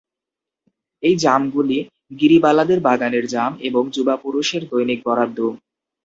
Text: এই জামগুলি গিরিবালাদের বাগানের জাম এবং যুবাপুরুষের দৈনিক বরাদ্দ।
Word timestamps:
এই 1.03 1.15
জামগুলি 1.15 1.77
গিরিবালাদের 2.19 2.79
বাগানের 2.87 3.25
জাম 3.33 3.51
এবং 3.67 3.83
যুবাপুরুষের 3.95 4.61
দৈনিক 4.71 4.99
বরাদ্দ। 5.05 5.39